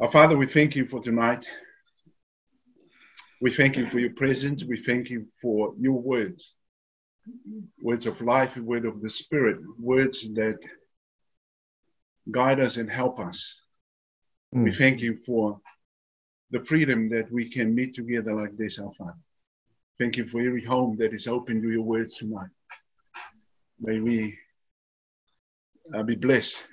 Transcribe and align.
Our 0.00 0.08
Father, 0.08 0.36
we 0.36 0.46
thank 0.46 0.76
you 0.76 0.86
for 0.86 1.00
tonight. 1.00 1.44
We 3.40 3.52
thank 3.52 3.76
you 3.76 3.86
for 3.86 3.98
your 3.98 4.12
presence. 4.12 4.64
We 4.64 4.76
thank 4.76 5.10
you 5.10 5.26
for 5.42 5.74
your 5.76 6.00
words 6.00 6.54
words 7.82 8.06
of 8.06 8.20
life, 8.20 8.56
word 8.56 8.86
of 8.86 9.02
the 9.02 9.10
Spirit, 9.10 9.58
words 9.78 10.32
that 10.34 10.58
guide 12.30 12.60
us 12.60 12.76
and 12.76 12.88
help 12.88 13.18
us. 13.18 13.62
Mm. 14.54 14.64
We 14.64 14.72
thank 14.72 15.00
you 15.00 15.18
for 15.26 15.60
the 16.52 16.60
freedom 16.60 17.10
that 17.10 17.30
we 17.30 17.50
can 17.50 17.74
meet 17.74 17.94
together 17.94 18.32
like 18.32 18.56
this, 18.56 18.78
our 18.78 18.92
Father. 18.92 19.18
Thank 19.98 20.16
you 20.16 20.24
for 20.24 20.40
every 20.40 20.64
home 20.64 20.96
that 20.98 21.12
is 21.12 21.26
open 21.26 21.60
to 21.60 21.70
your 21.70 21.82
words 21.82 22.18
tonight. 22.18 22.50
May 23.80 24.00
we 24.00 24.38
uh, 25.92 26.04
be 26.04 26.14
blessed 26.14 26.64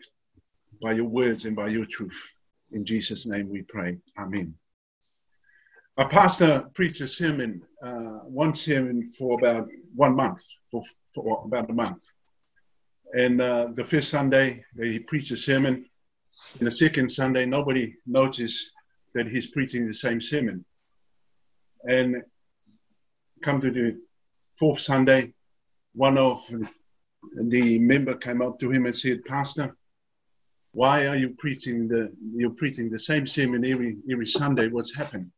by 0.82 0.94
your 0.94 1.06
words 1.06 1.46
and 1.46 1.56
by 1.56 1.68
your 1.68 1.86
truth. 1.86 2.35
In 2.72 2.86
Jesus' 2.86 3.26
name 3.26 3.50
we 3.50 3.62
pray. 3.64 3.98
Amen. 4.18 4.56
A 5.98 6.06
pastor 6.06 6.66
preached 6.74 7.00
a 7.02 7.08
sermon, 7.08 7.62
uh, 7.82 8.20
one 8.26 8.54
sermon 8.54 9.10
for 9.18 9.40
about 9.40 9.70
one 9.96 10.16
month, 10.16 10.42
for, 10.70 10.84
for 11.14 11.44
about 11.46 11.70
a 11.70 11.74
month. 11.74 12.04
And 13.14 13.40
uh, 13.40 13.70
the 13.74 13.84
first 13.84 14.10
Sunday, 14.10 14.66
he 14.76 15.00
preached 15.00 15.32
a 15.32 15.38
sermon. 15.38 15.86
And 16.60 16.68
the 16.68 16.72
second 16.72 17.10
Sunday, 17.10 17.46
nobody 17.46 17.96
noticed 18.06 18.72
that 19.14 19.28
he's 19.28 19.48
preaching 19.48 19.88
the 19.88 19.94
same 19.94 20.20
sermon. 20.20 20.66
And 21.84 22.24
come 23.42 23.62
to 23.62 23.72
the 23.72 24.02
fourth 24.60 24.82
Sunday, 24.82 25.34
one 25.94 26.18
of 26.18 26.42
the 27.36 27.80
member 27.80 28.16
came 28.16 28.42
up 28.42 28.60
to 28.60 28.70
him 28.70 28.86
and 28.86 28.98
said, 28.98 29.24
Pastor, 29.24 29.78
why 30.76 31.08
are 31.08 31.16
you 31.16 31.30
preaching 31.30 31.88
the 31.88 32.12
you're 32.36 32.50
preaching 32.50 32.90
the 32.90 33.00
same 33.00 33.26
sermon 33.26 33.64
every 33.64 33.96
every 34.12 34.26
Sunday? 34.26 34.68
What's 34.68 34.94
happened? 34.94 35.32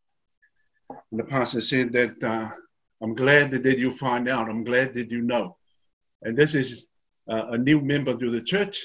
And 0.89 1.19
the 1.19 1.25
pastor 1.25 1.61
said 1.61 1.91
that 1.93 2.23
uh, 2.23 2.49
I'm 3.03 3.13
glad 3.13 3.51
that 3.51 3.77
you 3.77 3.91
find 3.91 4.27
out. 4.27 4.49
I'm 4.49 4.63
glad 4.63 4.95
that 4.95 5.11
you 5.11 5.21
know. 5.21 5.55
And 6.23 6.35
this 6.35 6.55
is 6.55 6.87
uh, 7.29 7.49
a 7.51 7.57
new 7.57 7.79
member 7.81 8.17
to 8.17 8.31
the 8.31 8.41
church, 8.41 8.81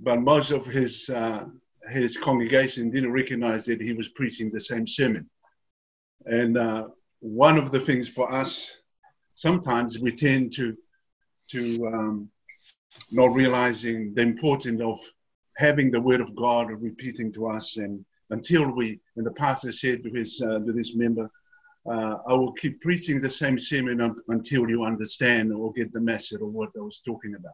but 0.00 0.22
most 0.22 0.52
of 0.52 0.64
his 0.64 1.10
uh, 1.10 1.44
his 1.90 2.16
congregation 2.16 2.90
didn't 2.90 3.12
recognize 3.12 3.66
that 3.66 3.82
he 3.82 3.92
was 3.92 4.08
preaching 4.08 4.50
the 4.50 4.60
same 4.60 4.86
sermon. 4.86 5.28
And 6.24 6.56
uh, 6.56 6.88
one 7.20 7.58
of 7.58 7.72
the 7.72 7.80
things 7.80 8.08
for 8.08 8.32
us, 8.32 8.78
sometimes 9.34 9.98
we 9.98 10.12
tend 10.12 10.54
to 10.54 10.74
to 11.50 11.60
um, 11.88 12.30
not 13.10 13.34
realizing 13.34 14.14
the 14.14 14.22
importance 14.22 14.80
of 14.80 14.98
having 15.56 15.90
the 15.90 16.00
word 16.00 16.20
of 16.20 16.34
God 16.34 16.70
repeating 16.70 17.32
to 17.34 17.48
us 17.48 17.76
and 17.76 18.04
until 18.30 18.70
we, 18.70 18.98
and 19.16 19.26
the 19.26 19.32
pastor 19.32 19.70
said 19.72 20.02
to 20.02 20.10
his, 20.10 20.42
uh, 20.42 20.58
to 20.60 20.72
this 20.72 20.94
member, 20.94 21.30
uh, 21.90 22.16
I 22.26 22.34
will 22.34 22.52
keep 22.52 22.80
preaching 22.80 23.20
the 23.20 23.28
same 23.28 23.58
sermon 23.58 24.14
until 24.28 24.68
you 24.68 24.84
understand 24.84 25.52
or 25.52 25.72
get 25.72 25.92
the 25.92 26.00
message 26.00 26.40
of 26.40 26.48
what 26.48 26.70
I 26.76 26.80
was 26.80 27.02
talking 27.04 27.34
about. 27.34 27.52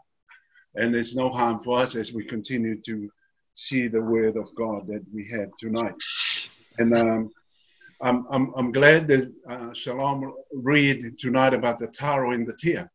And 0.76 0.94
there's 0.94 1.16
no 1.16 1.30
harm 1.30 1.58
for 1.60 1.80
us 1.80 1.96
as 1.96 2.12
we 2.12 2.24
continue 2.24 2.80
to 2.82 3.10
see 3.54 3.88
the 3.88 4.00
word 4.00 4.36
of 4.36 4.54
God 4.54 4.86
that 4.86 5.04
we 5.12 5.26
have 5.28 5.48
tonight. 5.58 5.94
And 6.78 6.96
um, 6.96 7.30
I'm, 8.00 8.26
I'm, 8.30 8.52
I'm 8.56 8.70
glad 8.70 9.08
that 9.08 9.34
uh, 9.50 9.72
Shalom 9.72 10.32
read 10.52 11.18
tonight 11.18 11.54
about 11.54 11.78
the 11.78 11.88
taro 11.88 12.32
and 12.32 12.46
the 12.46 12.56
tear. 12.56 12.90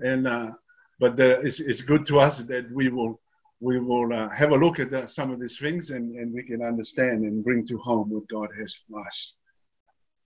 And 0.00 0.26
uh, 0.26 0.52
but 1.00 1.16
the, 1.16 1.40
it's, 1.40 1.60
it's 1.60 1.82
good 1.82 2.06
to 2.06 2.20
us 2.20 2.38
that 2.38 2.70
we 2.72 2.88
will 2.88 3.20
we 3.64 3.78
will 3.78 4.12
uh, 4.12 4.28
have 4.28 4.50
a 4.50 4.56
look 4.56 4.78
at 4.78 4.90
the, 4.90 5.06
some 5.06 5.30
of 5.30 5.40
these 5.40 5.58
things 5.58 5.88
and, 5.88 6.14
and 6.16 6.34
we 6.34 6.42
can 6.42 6.62
understand 6.62 7.24
and 7.24 7.42
bring 7.42 7.66
to 7.66 7.78
home 7.78 8.10
what 8.10 8.28
God 8.28 8.50
has 8.60 8.74
for 8.86 9.00
us. 9.00 9.38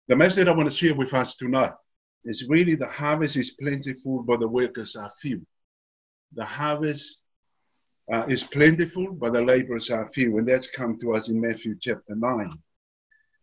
The 0.09 0.17
message 0.17 0.49
I 0.49 0.53
want 0.53 0.71
to 0.71 0.75
share 0.75 0.95
with 0.95 1.13
us 1.13 1.37
tonight 1.37 1.75
is 2.25 2.47
really 2.49 2.77
the 2.77 2.87
harvest 2.87 3.37
is 3.37 3.51
plentiful, 3.51 4.23
but 4.23 4.41
the 4.41 4.49
workers 4.49 4.97
are 4.97 5.13
few. 5.21 5.47
The 6.33 6.47
harvest 6.47 7.19
uh, 8.11 8.25
is 8.27 8.43
plentiful, 8.43 9.13
but 9.13 9.35
the 9.35 9.43
laborers 9.43 9.91
are 9.91 10.09
few, 10.15 10.39
and 10.39 10.49
that's 10.49 10.71
come 10.71 10.97
to 11.01 11.15
us 11.15 11.29
in 11.29 11.39
Matthew 11.39 11.77
chapter 11.79 12.15
9. 12.15 12.51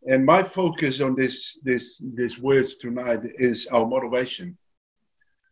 And 0.08 0.26
my 0.26 0.42
focus 0.42 1.02
on 1.02 1.14
this, 1.16 1.60
this, 1.64 2.02
this 2.16 2.40
words 2.40 2.78
tonight 2.78 3.20
is 3.36 3.68
our 3.68 3.86
motivation 3.86 4.58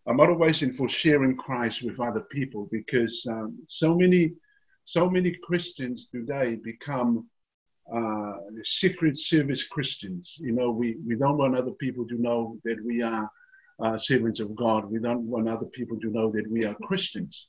a 0.07 0.13
motivation 0.13 0.72
for 0.72 0.89
sharing 0.89 1.35
Christ 1.35 1.84
with 1.84 2.00
other 2.00 2.22
people 2.22 2.67
because 2.72 3.25
um, 3.29 3.57
so 3.67 3.95
many 3.95 4.34
so 4.85 5.07
many 5.09 5.35
Christians 5.44 6.07
today 6.07 6.57
become 6.57 7.28
uh, 7.94 8.34
secret 8.63 9.17
service 9.17 9.63
Christians. 9.63 10.35
You 10.39 10.53
know, 10.53 10.72
we, 10.72 10.97
we 11.06 11.16
don't 11.16 11.38
want 11.38 11.56
other 11.56 11.72
people 11.72 12.07
to 12.07 12.16
know 12.19 12.57
that 12.63 12.84
we 12.84 13.01
are 13.01 13.29
uh, 13.84 13.97
servants 13.97 14.39
of 14.39 14.56
God. 14.56 14.89
We 14.89 15.00
don't 15.00 15.23
want 15.23 15.47
other 15.47 15.67
people 15.67 16.00
to 16.00 16.09
know 16.09 16.31
that 16.31 16.50
we 16.50 16.66
are 16.66 16.75
Christians. 16.83 17.47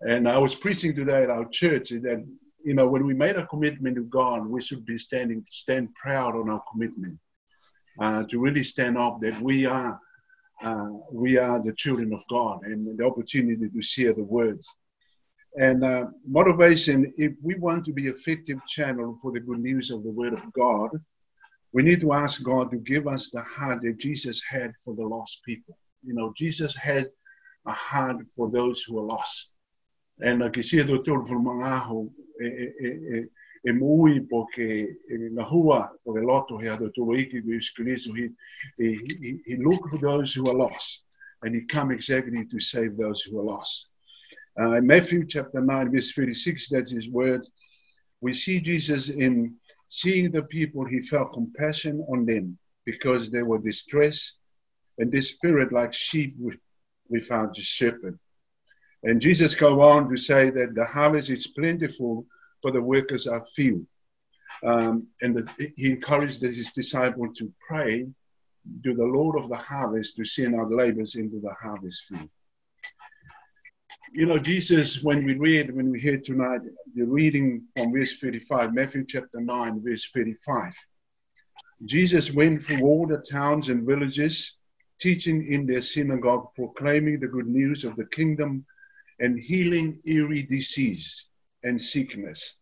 And 0.00 0.28
I 0.28 0.38
was 0.38 0.54
preaching 0.54 0.94
today 0.94 1.22
at 1.22 1.30
our 1.30 1.48
church 1.48 1.90
that, 1.90 2.26
you 2.64 2.74
know, 2.74 2.88
when 2.88 3.06
we 3.06 3.14
made 3.14 3.36
a 3.36 3.46
commitment 3.46 3.96
to 3.96 4.04
God, 4.04 4.46
we 4.46 4.60
should 4.60 4.84
be 4.84 4.98
standing, 4.98 5.44
stand 5.48 5.94
proud 5.94 6.34
on 6.34 6.50
our 6.50 6.62
commitment. 6.70 7.18
Uh, 8.00 8.24
to 8.24 8.40
really 8.40 8.64
stand 8.64 8.98
up 8.98 9.20
that 9.20 9.40
we 9.40 9.66
are 9.66 10.00
uh, 10.62 10.88
we 11.12 11.36
are 11.36 11.60
the 11.60 11.72
children 11.72 12.12
of 12.12 12.22
God 12.28 12.64
and 12.64 12.96
the 12.98 13.04
opportunity 13.04 13.68
to 13.68 13.82
share 13.82 14.12
the 14.14 14.22
words. 14.24 14.68
And 15.56 15.84
uh, 15.84 16.06
motivation, 16.26 17.12
if 17.16 17.32
we 17.42 17.54
want 17.54 17.84
to 17.84 17.92
be 17.92 18.08
effective 18.08 18.58
channel 18.66 19.18
for 19.22 19.32
the 19.32 19.40
good 19.40 19.60
news 19.60 19.90
of 19.90 20.02
the 20.02 20.10
word 20.10 20.32
of 20.32 20.52
God, 20.52 20.90
we 21.72 21.82
need 21.82 22.00
to 22.00 22.12
ask 22.12 22.42
God 22.42 22.70
to 22.70 22.76
give 22.76 23.06
us 23.06 23.30
the 23.30 23.42
heart 23.42 23.82
that 23.82 23.98
Jesus 23.98 24.42
had 24.48 24.72
for 24.84 24.94
the 24.94 25.02
lost 25.02 25.42
people. 25.44 25.76
You 26.02 26.14
know, 26.14 26.32
Jesus 26.36 26.76
had 26.76 27.08
a 27.66 27.72
heart 27.72 28.18
for 28.34 28.50
those 28.50 28.82
who 28.82 28.98
are 28.98 29.04
lost. 29.04 29.50
And 30.20 30.40
like 30.40 30.56
you 30.56 30.62
see, 30.62 30.82
the 30.82 30.98
e 33.66 33.72
mui 33.72 34.20
porque 34.28 34.96
na 35.32 35.42
hua 35.42 35.90
o 36.04 36.12
le 36.12 36.20
loto 36.20 36.58
he 36.58 36.68
ado 36.68 36.90
iki 37.16 37.40
he, 37.40 38.30
he, 38.76 39.40
he, 39.46 39.56
looked 39.56 39.90
for 39.90 39.98
those 39.98 40.34
who 40.34 40.46
are 40.46 40.54
lost 40.56 41.04
and 41.42 41.54
he 41.54 41.62
come 41.62 41.90
exactly 41.90 42.44
to 42.46 42.60
save 42.60 42.96
those 42.96 43.22
who 43.22 43.38
are 43.40 43.44
lost. 43.44 43.88
Uh, 44.60 44.74
in 44.74 44.86
Matthew 44.86 45.26
chapter 45.26 45.60
9 45.60 45.90
verse 45.90 46.12
36 46.12 46.68
that's 46.68 46.90
his 46.90 47.08
word 47.08 47.46
we 48.20 48.32
see 48.34 48.60
Jesus 48.60 49.08
in 49.08 49.54
seeing 49.88 50.30
the 50.30 50.42
people 50.42 50.84
he 50.84 51.00
felt 51.02 51.32
compassion 51.32 52.04
on 52.08 52.26
them 52.26 52.58
because 52.84 53.30
they 53.30 53.42
were 53.42 53.58
distressed 53.58 54.38
and 54.98 55.10
this 55.10 55.30
spirit 55.30 55.72
like 55.72 55.92
sheep 55.92 56.36
without 57.08 57.54
the 57.54 57.62
shepherd. 57.62 58.18
And 59.02 59.20
Jesus 59.20 59.54
go 59.54 59.82
on 59.82 60.08
to 60.08 60.16
say 60.16 60.50
that 60.50 60.74
the 60.74 60.84
harvest 60.84 61.28
is 61.28 61.46
plentiful, 61.46 62.26
but 62.64 62.72
the 62.72 62.82
workers 62.82 63.28
are 63.28 63.44
few. 63.54 63.86
Um, 64.64 65.06
and 65.20 65.36
the, 65.36 65.72
he 65.76 65.90
encouraged 65.90 66.40
his 66.40 66.72
disciples 66.72 67.36
to 67.38 67.52
pray 67.68 68.06
to 68.82 68.94
the 68.94 69.04
Lord 69.04 69.38
of 69.38 69.50
the 69.50 69.56
harvest 69.56 70.16
to 70.16 70.24
send 70.24 70.54
out 70.54 70.72
laborers 70.72 71.14
into 71.14 71.38
the 71.40 71.52
harvest 71.60 72.04
field. 72.08 72.30
You 74.12 74.26
know, 74.26 74.38
Jesus, 74.38 75.02
when 75.02 75.24
we 75.24 75.34
read, 75.34 75.74
when 75.74 75.90
we 75.90 76.00
hear 76.00 76.18
tonight, 76.18 76.62
the 76.94 77.04
reading 77.04 77.64
from 77.76 77.92
verse 77.92 78.18
35, 78.18 78.72
Matthew 78.72 79.04
chapter 79.06 79.40
9, 79.40 79.82
verse 79.84 80.08
35. 80.14 80.74
Jesus 81.84 82.32
went 82.32 82.64
through 82.64 82.86
all 82.86 83.06
the 83.06 83.18
towns 83.30 83.68
and 83.68 83.86
villages, 83.86 84.56
teaching 84.98 85.52
in 85.52 85.66
their 85.66 85.82
synagogue, 85.82 86.48
proclaiming 86.54 87.20
the 87.20 87.26
good 87.26 87.48
news 87.48 87.84
of 87.84 87.96
the 87.96 88.06
kingdom 88.06 88.64
and 89.20 89.38
healing 89.38 89.98
every 90.06 90.44
disease 90.44 91.28
and 91.64 91.80
sickness. 91.80 92.56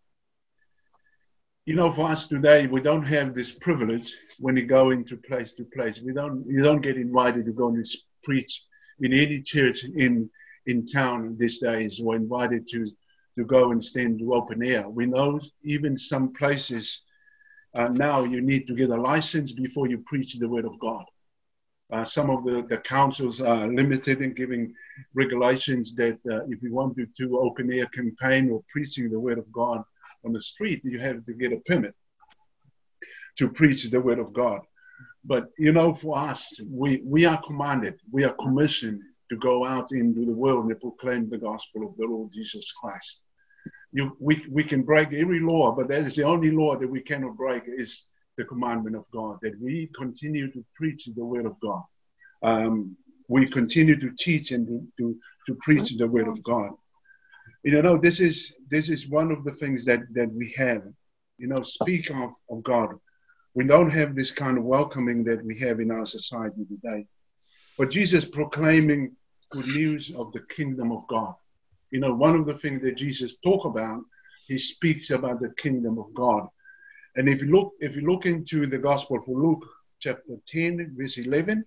You 1.67 1.77
know, 1.77 1.93
for 1.93 2.07
us 2.07 2.27
today, 2.27 2.67
we 2.67 2.81
don't 2.81 3.05
have 3.05 3.35
this 3.35 3.53
privilege 3.53 4.13
when 4.41 4.57
you 4.57 4.67
go 4.67 4.91
into 4.91 5.17
place 5.17 5.53
to 5.55 5.65
place. 5.65 6.01
We 6.01 6.13
don't, 6.13 6.45
you 6.47 6.63
don't 6.63 6.83
get 6.83 6.97
invited 6.97 7.45
to 7.45 7.53
go 7.53 7.69
and 7.69 7.87
preach 8.25 8.65
in 9.01 9.13
any 9.13 9.43
church 9.43 9.85
in 9.85 10.31
in 10.67 10.87
town 10.87 11.37
these 11.39 11.59
days. 11.59 12.01
We're 12.01 12.17
invited 12.17 12.67
to 12.69 12.87
to 13.37 13.45
go 13.45 13.73
and 13.73 13.83
stand 13.83 14.19
to 14.19 14.35
open 14.35 14.63
air. 14.63 14.89
We 14.89 15.07
know 15.07 15.41
even 15.65 15.97
some 15.97 16.33
places 16.33 17.03
uh, 17.75 17.89
now 17.89 18.25
you 18.25 18.41
need 18.43 18.67
to 18.67 18.75
get 18.75 18.91
a 18.91 19.01
license 19.01 19.53
before 19.53 19.89
you 19.89 19.99
preach 19.99 20.35
the 20.35 20.49
word 20.49 20.67
of 20.67 20.79
God. 20.79 21.05
Uh, 21.93 22.03
some 22.03 22.31
of 22.31 22.43
the, 22.45 22.63
the 22.71 22.79
councils 22.79 23.43
are 23.43 23.67
limited 23.67 24.23
in 24.23 24.33
giving 24.33 24.75
regulations 25.13 25.95
that 25.95 26.19
uh, 26.31 26.43
if 26.49 26.63
you 26.63 26.73
want 26.73 26.97
to 26.97 27.07
do 27.19 27.39
open 27.39 27.71
air 27.71 27.87
campaign 27.87 28.51
or 28.51 28.63
preaching 28.73 29.11
the 29.11 29.21
word 29.21 29.39
of 29.39 29.51
God 29.53 29.85
on 30.25 30.33
the 30.33 30.41
street, 30.41 30.83
you 30.85 30.99
have 30.99 31.23
to 31.25 31.35
get 31.35 31.53
a 31.53 31.59
permit 31.67 31.95
to 33.37 33.51
preach 33.51 33.91
the 33.91 34.01
word 34.01 34.19
of 34.19 34.33
God. 34.33 34.61
But 35.25 35.49
you 35.59 35.73
know, 35.73 35.93
for 35.93 36.19
us, 36.19 36.61
we, 36.71 37.03
we 37.05 37.27
are 37.27 37.41
commanded, 37.43 38.01
we 38.11 38.25
are 38.25 38.35
commissioned 38.35 39.03
to 39.29 39.37
go 39.37 39.65
out 39.65 39.93
into 39.93 40.25
the 40.25 40.33
world 40.33 40.67
and 40.71 40.81
proclaim 40.81 41.29
the 41.29 41.39
gospel 41.39 41.87
of 41.87 41.97
the 41.97 42.07
Lord 42.07 42.33
Jesus 42.33 42.73
Christ. 42.81 43.19
You, 43.93 44.17
we, 44.19 44.45
we 44.51 44.65
can 44.65 44.83
break 44.83 45.13
every 45.13 45.41
law, 45.41 45.75
but 45.75 45.89
that 45.89 46.07
is 46.07 46.15
the 46.15 46.25
only 46.25 46.51
law 46.51 46.77
that 46.77 46.89
we 46.89 47.01
cannot 47.01 47.37
break 47.37 47.65
is 47.67 48.03
the 48.37 48.45
commandment 48.45 48.97
of 48.97 49.05
God, 49.13 49.39
that 49.43 49.61
we 49.61 49.91
continue 49.95 50.51
to 50.53 50.65
preach 50.75 51.09
the 51.15 51.25
word 51.25 51.47
of 51.47 51.59
God. 51.61 51.83
Um, 52.43 52.97
we 53.29 53.49
continue 53.49 53.99
to 53.99 54.11
teach 54.19 54.51
and 54.53 54.67
to, 54.67 54.87
to, 54.99 55.19
to 55.47 55.55
preach 55.61 55.97
the 55.97 56.09
word 56.09 56.29
of 56.29 56.43
God. 56.43 56.71
You 57.63 57.81
know, 57.81 57.97
this 57.97 58.21
is 58.21 58.57
this 58.71 58.89
is 58.89 59.09
one 59.09 59.31
of 59.31 59.45
the 59.45 59.53
things 59.53 59.85
that, 59.85 60.01
that 60.15 60.33
we 60.33 60.53
have. 60.57 60.83
You 61.39 61.49
know, 61.49 61.63
speak 61.63 62.11
of, 62.11 62.33
of 62.51 62.63
God. 62.63 62.91
We 63.55 63.65
don't 63.67 63.91
have 63.91 64.15
this 64.15 64.31
kind 64.31 64.59
of 64.59 64.65
welcoming 64.65 65.23
that 65.25 65.45
we 65.45 65.59
have 65.61 65.81
in 65.81 65.91
our 65.91 66.07
society 66.07 66.65
today. 66.69 67.07
But 67.79 67.91
Jesus 67.91 68.25
proclaiming 68.25 69.15
good 69.51 69.67
news 69.67 70.13
of 70.17 70.33
the 70.33 70.43
kingdom 70.47 70.93
of 70.93 71.07
God. 71.09 71.35
You 71.91 72.01
know, 72.01 72.15
one 72.15 72.35
of 72.35 72.47
the 72.47 72.57
things 72.59 72.81
that 72.83 72.97
Jesus 72.97 73.39
talk 73.45 73.65
about, 73.65 74.01
he 74.49 74.59
speaks 74.59 75.11
about 75.11 75.41
the 75.41 75.53
kingdom 75.57 75.99
of 75.99 76.13
God. 76.15 76.49
And 77.17 77.29
if 77.29 77.43
you 77.43 77.51
look, 77.51 77.75
if 77.81 77.97
you 77.97 78.03
look 78.03 78.27
into 78.27 78.67
the 78.67 78.79
gospel 78.79 79.21
for 79.21 79.39
Luke 79.39 79.65
chapter 80.01 80.37
10, 80.49 80.95
verse 80.99 81.19
11, 81.19 81.65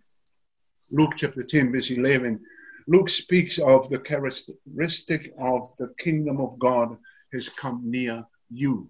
Luke 0.92 1.14
chapter 1.18 1.44
10, 1.44 1.72
verse 1.72 1.92
11, 1.92 2.40
Luke 2.88 3.10
speaks 3.10 3.60
of 3.60 3.90
the 3.90 4.00
characteristic 4.00 5.34
of 5.40 5.72
the 5.78 5.94
kingdom 5.98 6.40
of 6.40 6.58
God 6.60 6.98
has 7.34 7.50
come 7.50 7.82
near 7.84 8.24
you. 8.50 8.90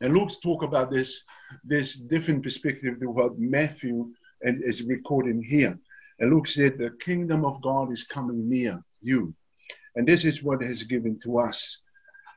And 0.00 0.14
Luke's 0.14 0.38
talk 0.38 0.62
about 0.62 0.90
this, 0.90 1.22
this 1.64 1.94
different 1.94 2.42
perspective 2.42 2.98
to 3.00 3.10
what 3.10 3.38
Matthew 3.38 4.12
and 4.42 4.62
is 4.62 4.82
recording 4.82 5.42
here. 5.42 5.78
And 6.18 6.30
Luke 6.32 6.48
said, 6.48 6.78
the 6.78 6.90
kingdom 7.00 7.44
of 7.44 7.62
God 7.62 7.92
is 7.92 8.04
coming 8.04 8.48
near 8.48 8.82
you. 9.02 9.34
And 9.94 10.06
this 10.06 10.24
is 10.24 10.42
what 10.42 10.62
has 10.62 10.82
given 10.82 11.18
to 11.20 11.38
us. 11.38 11.80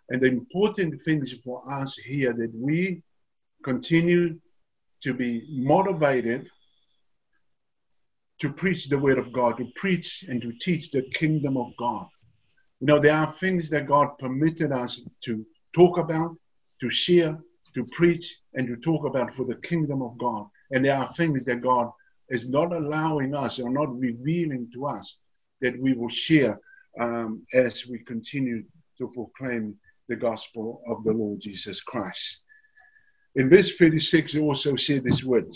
And 0.10 0.22
the 0.22 0.28
important 0.28 1.02
things 1.02 1.34
for 1.44 1.62
us 1.72 1.96
here 1.96 2.34
that 2.34 2.52
we 2.56 3.04
continue 3.64 4.40
to 5.02 5.14
be 5.14 5.46
motivated 5.50 6.50
to 8.40 8.54
preach 8.54 8.88
the 8.88 8.98
word 8.98 9.18
of 9.18 9.32
God, 9.32 9.58
to 9.58 9.68
preach 9.76 10.24
and 10.28 10.42
to 10.42 10.54
teach 10.60 10.92
the 10.92 11.04
kingdom 11.14 11.58
of 11.58 11.72
God. 11.78 12.08
You 12.80 12.88
know, 12.88 13.00
there 13.00 13.16
are 13.16 13.32
things 13.34 13.70
that 13.72 13.86
God 13.86 14.18
permitted 14.18 14.72
us 14.72 15.02
to 15.26 15.46
talk 15.76 15.98
about, 15.98 16.36
to 16.82 16.90
share, 16.90 17.38
to 17.76 17.86
preach, 17.92 18.38
and 18.54 18.68
to 18.68 18.78
talk 18.78 19.06
about 19.06 19.36
for 19.36 19.46
the 19.46 19.56
kingdom 19.56 20.02
of 20.02 20.18
God. 20.18 20.48
And 20.72 20.84
there 20.84 20.96
are 20.96 21.12
things 21.14 21.44
that 21.46 21.62
God 21.62 21.92
is 22.30 22.50
not 22.50 22.72
allowing 22.72 23.36
us 23.36 23.60
or 23.60 23.70
not 23.70 23.98
revealing 24.00 24.70
to 24.74 24.86
us 24.86 25.18
that 25.62 25.80
we 25.80 25.94
will 25.94 26.10
share 26.10 26.60
um, 27.00 27.46
as 27.54 27.86
we 27.88 28.00
continue 28.00 28.64
to 28.98 29.12
proclaim 29.14 29.76
the 30.08 30.16
gospel 30.16 30.82
of 30.88 31.04
the 31.04 31.12
Lord 31.12 31.42
Jesus 31.42 31.82
Christ. 31.82 32.44
In 33.36 33.50
verse 33.50 33.76
36, 33.78 34.36
it 34.36 34.42
also 34.42 34.76
said 34.76 35.04
this 35.04 35.24
word 35.24 35.52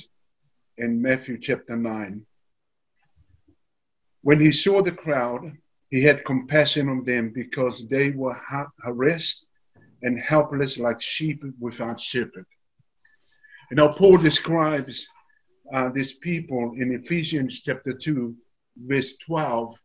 in 0.77 1.01
Matthew 1.01 1.39
chapter 1.39 1.75
9. 1.75 2.25
When 4.21 4.39
he 4.39 4.51
saw 4.51 4.81
the 4.81 4.91
crowd, 4.91 5.51
he 5.89 6.03
had 6.03 6.25
compassion 6.25 6.87
on 6.89 7.03
them 7.03 7.31
because 7.33 7.87
they 7.87 8.11
were 8.11 8.37
harassed 8.83 9.47
and 10.01 10.19
helpless 10.19 10.77
like 10.77 11.01
sheep 11.01 11.43
without 11.59 11.99
shepherd. 11.99 12.45
You 13.69 13.77
know, 13.77 13.89
Paul 13.89 14.17
describes 14.17 15.07
uh, 15.73 15.89
these 15.89 16.13
people 16.13 16.73
in 16.77 16.93
Ephesians 16.93 17.61
chapter 17.61 17.93
2, 17.93 18.35
verse 18.77 19.17
12, 19.17 19.79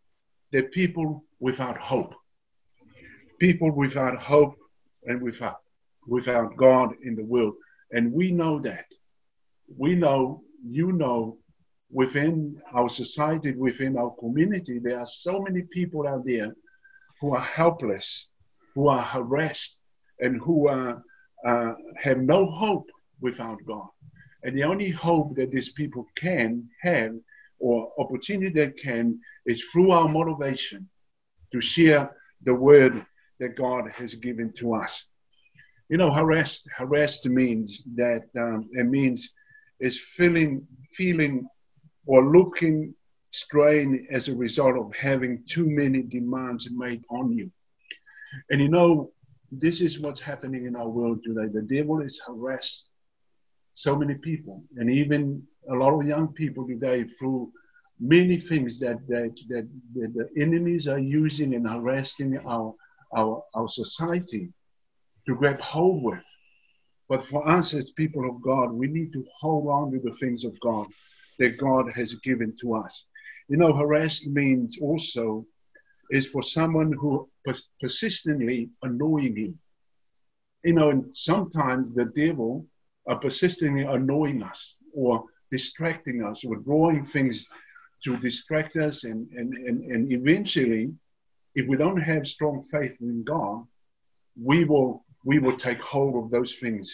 the 0.53 0.63
people 0.65 1.25
without 1.41 1.79
hope. 1.79 2.15
People 3.39 3.71
without 3.71 4.21
hope 4.21 4.57
and 5.07 5.23
without, 5.23 5.61
without 6.07 6.57
God 6.57 6.95
in 7.03 7.15
the 7.15 7.25
world. 7.25 7.55
And 7.93 8.13
we 8.13 8.31
know 8.31 8.61
that. 8.61 8.87
We 9.77 9.95
know, 9.95 10.43
you 10.65 10.93
know, 10.93 11.39
within 11.91 12.61
our 12.73 12.89
society, 12.89 13.53
within 13.53 13.97
our 13.97 14.15
community, 14.19 14.79
there 14.79 14.99
are 14.99 15.07
so 15.07 15.41
many 15.41 15.63
people 15.63 16.07
out 16.07 16.25
there 16.25 16.55
who 17.21 17.35
are 17.35 17.41
helpless, 17.41 18.29
who 18.75 18.89
are 18.89 19.03
harassed, 19.03 19.79
and 20.21 20.41
who 20.41 20.69
are, 20.69 21.03
uh, 21.47 21.75
have 21.97 22.19
no 22.19 22.47
hope 22.51 22.89
without 23.21 23.59
God. 23.67 23.89
And 24.45 24.57
the 24.57 24.65
only 24.65 24.91
hope 24.91 25.35
that 25.37 25.51
these 25.51 25.71
people 25.71 26.07
can 26.17 26.69
have 26.83 27.13
or 27.59 27.93
opportunity 27.99 28.51
they 28.51 28.71
can 28.71 29.19
is 29.47 29.63
through 29.65 29.91
our 29.91 30.09
motivation 30.09 30.89
to 31.53 31.61
share 31.61 32.15
the 32.43 32.55
word 32.55 33.05
that 33.41 33.57
God 33.57 33.91
has 33.91 34.15
given 34.15 34.53
to 34.59 34.75
us. 34.75 35.09
You 35.89 35.97
know, 35.97 36.13
harassed 36.13 36.69
harassed 36.77 37.27
means 37.27 37.83
that 37.97 38.25
um, 38.39 38.69
it 38.73 38.87
means 38.87 39.33
is 39.81 39.99
feeling 39.99 40.67
feeling 40.91 41.49
or 42.07 42.31
looking 42.31 42.95
strained 43.31 44.07
as 44.11 44.29
a 44.29 44.37
result 44.37 44.77
of 44.77 44.95
having 44.95 45.45
too 45.49 45.67
many 45.67 46.03
demands 46.03 46.69
made 46.71 47.05
on 47.11 47.33
you. 47.33 47.51
And 48.51 48.61
you 48.61 48.69
know, 48.69 49.13
this 49.51 49.81
is 49.81 49.99
what's 49.99 50.21
happening 50.21 50.67
in 50.67 50.77
our 50.77 50.89
world 50.89 51.21
today. 51.25 51.49
The 51.51 51.63
devil 51.63 52.01
is 52.03 52.21
harassed 52.27 52.89
so 53.75 53.97
many 53.97 54.17
people, 54.17 54.65
and 54.77 54.91
even 54.91 55.43
a 55.71 55.75
lot 55.75 55.95
of 55.95 56.07
young 56.07 56.29
people 56.35 56.67
today 56.67 57.05
through 57.05 57.51
many 58.01 58.37
things 58.37 58.79
that 58.81 58.99
that, 59.09 59.35
that, 59.49 59.69
that 59.95 60.15
the 60.15 60.43
enemies 60.43 60.87
are 60.87 60.99
using 60.99 61.55
and 61.55 61.67
harassing 61.69 62.39
our, 62.47 62.75
our 63.17 63.43
our 63.55 63.69
society 63.69 64.53
to 65.29 65.35
grab 65.35 65.61
hold 65.61 66.03
with. 66.03 66.25
But 67.09 67.23
for 67.23 67.47
us 67.47 67.75
as 67.75 67.93
people 67.93 68.29
of 68.29 68.41
God, 68.43 68.73
we 68.73 68.89
need 68.89 69.13
to 69.13 69.25
hold 69.39 69.69
on 69.69 69.93
to 69.93 69.99
the 69.99 70.17
things 70.17 70.45
of 70.45 70.59
God 70.61 70.87
that 71.39 71.59
God 71.59 71.93
has 71.95 72.15
given 72.25 72.57
to 72.61 72.75
us. 72.75 73.07
You 73.49 73.59
know, 73.59 73.73
harassed 73.75 74.27
means 74.27 74.79
also 74.81 75.47
is 76.11 76.27
for 76.27 76.43
someone 76.43 76.93
who 76.93 77.29
pers- 77.45 77.71
persistently 77.79 78.71
annoying 78.83 79.37
him. 79.37 79.59
You 80.65 80.73
know, 80.73 80.91
and 80.91 81.15
sometimes 81.15 81.93
the 81.93 82.07
devil 82.07 82.67
are 83.07 83.19
persistently 83.19 83.83
annoying 83.83 84.43
us 84.43 84.77
or 84.95 85.25
distracting 85.51 86.25
us 86.25 86.45
or 86.45 86.57
drawing 86.57 87.05
things 87.05 87.47
to 88.05 88.17
distract 88.17 88.77
us 88.77 89.05
and, 89.05 89.29
and, 89.33 89.55
and, 89.55 89.83
and 89.83 90.13
eventually 90.13 90.95
if 91.55 91.67
we 91.67 91.77
don't 91.77 92.01
have 92.01 92.27
strong 92.27 92.63
faith 92.63 92.97
in 93.01 93.25
god 93.25 93.65
we 94.41 94.65
will 94.65 95.05
we 95.29 95.39
will 95.39 95.57
take 95.57 95.81
hold 95.81 96.15
of 96.17 96.31
those 96.31 96.55
things 96.63 96.87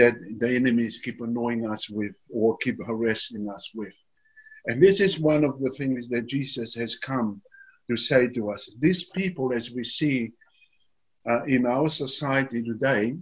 that 0.00 0.14
the 0.38 0.50
enemies 0.60 1.00
keep 1.04 1.20
annoying 1.20 1.62
us 1.74 1.88
with 1.88 2.14
or 2.32 2.56
keep 2.58 2.78
harassing 2.86 3.48
us 3.48 3.70
with 3.74 3.96
and 4.66 4.82
this 4.82 5.00
is 5.00 5.18
one 5.18 5.44
of 5.44 5.58
the 5.60 5.70
things 5.70 6.08
that 6.08 6.26
jesus 6.34 6.74
has 6.74 6.96
come 6.96 7.40
to 7.88 7.96
say 7.96 8.28
to 8.28 8.50
us 8.52 8.70
these 8.78 9.04
people 9.20 9.52
as 9.52 9.70
we 9.70 9.84
see 9.84 10.30
uh, 11.28 11.42
in 11.44 11.66
our 11.66 11.88
society 11.88 12.62
today 12.62 13.14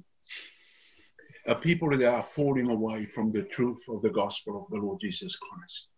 are 1.49 1.61
people 1.61 1.97
that 1.97 2.04
are 2.04 2.25
falling 2.25 2.68
away 2.68 3.06
from 3.06 3.33
the 3.33 3.42
truth 3.42 3.83
of 3.88 4.02
the 4.02 4.11
gospel 4.11 4.62
of 4.62 4.71
the 4.71 4.85
Lord 4.85 5.00
Jesus 5.00 5.35
Christ. 5.37 5.88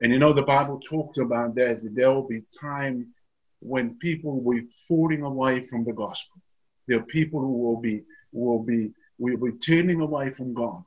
And 0.00 0.12
you 0.12 0.18
know, 0.18 0.32
the 0.32 0.42
Bible 0.42 0.80
talks 0.80 1.18
about 1.18 1.54
that, 1.56 1.82
that 1.82 1.94
there 1.94 2.10
will 2.10 2.26
be 2.26 2.42
time 2.58 3.12
when 3.60 3.98
people 3.98 4.40
will 4.40 4.54
be 4.54 4.68
falling 4.88 5.22
away 5.22 5.62
from 5.62 5.84
the 5.84 5.92
gospel. 5.92 6.41
There 6.88 6.98
are 6.98 7.04
people 7.04 7.40
who 7.40 7.52
will 7.52 7.80
be 7.80 8.02
will 8.32 8.62
be 8.62 8.90
will 9.18 9.36
be 9.36 9.52
turning 9.58 10.00
away 10.00 10.30
from 10.30 10.54
God. 10.54 10.82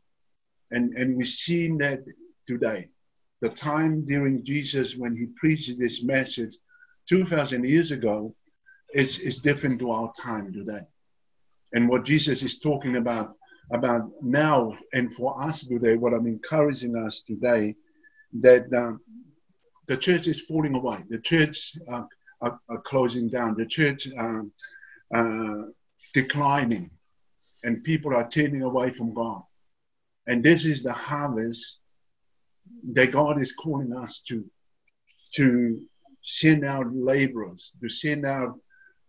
And 0.72 0.94
and 0.98 1.16
we've 1.16 1.28
seen 1.28 1.78
that 1.80 2.00
today. 2.48 2.90
The 3.42 3.50
time 3.50 4.06
during 4.06 4.44
Jesus 4.44 4.96
when 4.96 5.16
he 5.16 5.28
preached 5.38 5.78
this 5.78 6.04
message 6.04 6.56
2,000 7.10 7.66
years 7.66 7.92
ago 7.92 8.36
is, 8.94 9.20
is 9.20 9.40
different 9.40 9.80
to 9.80 9.92
our 9.92 10.12
time 10.20 10.54
today. 10.54 10.82
And 11.74 11.90
what 11.90 12.06
Jesus 12.06 12.42
is 12.44 12.60
talking 12.60 12.96
about 12.96 13.36
about 13.72 14.10
now 14.22 14.76
and 14.94 15.14
for 15.14 15.42
us 15.42 15.66
today, 15.66 15.96
what 15.96 16.14
I'm 16.14 16.28
encouraging 16.28 16.96
us 16.96 17.24
today, 17.26 17.76
that 18.40 18.72
um, 18.74 19.02
the 19.88 19.98
church 19.98 20.28
is 20.28 20.42
falling 20.42 20.76
away. 20.76 21.00
The 21.10 21.18
church 21.18 21.78
uh, 21.92 22.04
are, 22.42 22.60
are, 22.70 22.82
closing 22.82 23.28
down. 23.28 23.56
The 23.58 23.66
church 23.66 24.08
um, 24.20 24.52
uh, 25.14 25.64
declining, 26.16 26.90
and 27.64 27.84
people 27.84 28.16
are 28.16 28.28
turning 28.28 28.64
away 28.64 28.90
from 28.92 29.14
God. 29.14 29.44
And 30.26 30.44
this 30.44 30.66
is 30.66 30.82
the 30.82 30.94
harvest 30.94 31.80
that 32.94 33.12
God 33.12 33.40
is 33.40 33.54
calling 33.54 33.96
us 33.96 34.24
to 34.30 34.44
to 35.36 35.82
send 36.24 36.66
out 36.66 36.88
laborers, 36.96 37.74
to 37.82 37.90
send 37.90 38.26
out 38.26 38.58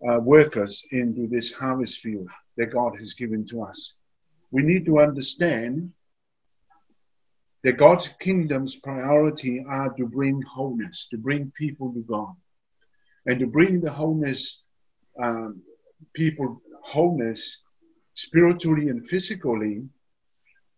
uh, 0.07 0.19
workers 0.21 0.85
into 0.91 1.27
this 1.29 1.53
harvest 1.53 2.01
field 2.01 2.29
that 2.59 2.73
God 2.73 2.93
has 2.99 3.15
given 3.15 3.47
to 3.47 3.63
us 3.63 3.95
we 4.51 4.63
need 4.63 4.87
to 4.87 4.99
understand 4.99 5.93
that 7.63 7.77
God's 7.77 8.09
kingdom's 8.21 8.77
priority 8.77 9.65
are 9.69 9.93
to 9.95 10.07
bring 10.07 10.41
wholeness, 10.43 11.09
to 11.11 11.19
bring 11.19 11.53
people 11.57 11.93
to 11.93 12.01
God, 12.01 12.35
and 13.27 13.41
to 13.41 13.47
bring 13.47 13.81
the 13.81 13.91
wholeness, 13.91 14.63
um, 15.23 15.63
people 16.15 16.63
wholeness 16.87 17.63
spiritually 18.15 18.89
and 18.89 19.07
physically, 19.09 19.85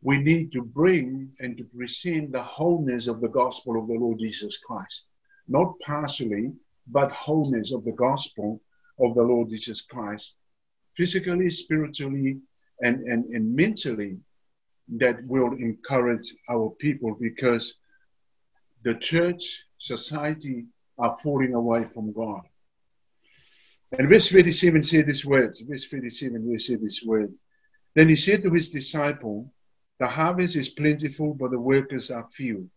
we 0.00 0.18
need 0.18 0.52
to 0.52 0.62
bring 0.62 1.30
and 1.40 1.56
to 1.58 1.64
present 1.64 2.32
the 2.32 2.42
wholeness 2.42 3.08
of 3.08 3.20
the 3.20 3.28
gospel 3.28 3.78
of 3.78 3.88
the 3.88 3.94
Lord 3.94 4.18
Jesus 4.18 4.58
Christ. 4.58 5.04
Not 5.48 5.74
partially, 5.80 6.52
but 6.86 7.10
wholeness 7.10 7.72
of 7.72 7.84
the 7.84 7.92
gospel 7.92 8.62
of 8.98 9.14
the 9.14 9.22
Lord 9.22 9.50
Jesus 9.50 9.82
Christ, 9.82 10.36
physically, 10.94 11.50
spiritually, 11.50 12.40
and, 12.82 13.00
and, 13.08 13.24
and 13.26 13.54
mentally, 13.54 14.18
that 14.96 15.22
will 15.26 15.52
encourage 15.52 16.34
our 16.48 16.70
people 16.78 17.16
because 17.20 17.74
the 18.84 18.94
church, 18.94 19.66
society 19.78 20.64
are 20.98 21.16
falling 21.22 21.54
away 21.54 21.84
from 21.84 22.12
God. 22.12 22.42
And 23.92 24.08
verse 24.08 24.30
37 24.30 24.84
said 24.84 25.06
these 25.06 25.24
words. 25.24 25.60
Verse 25.60 25.88
37, 25.88 26.46
we 26.46 26.58
said 26.58 26.80
these 26.80 27.02
words. 27.06 27.40
Then 27.94 28.08
he 28.08 28.16
said 28.16 28.42
to 28.42 28.50
his 28.50 28.68
disciple, 28.68 29.52
The 29.98 30.06
harvest 30.06 30.56
is 30.56 30.68
plentiful, 30.68 31.34
but 31.34 31.50
the 31.50 31.58
workers 31.58 32.10
are 32.10 32.28
few. 32.32 32.68